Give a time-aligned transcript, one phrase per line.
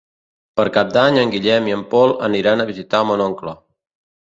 [0.59, 3.61] Per Cap d'Any en Guillem i en Pol aniran a visitar mon oncle.